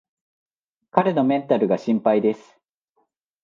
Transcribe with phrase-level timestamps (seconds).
[0.89, 2.55] 彼のメンタルが心配です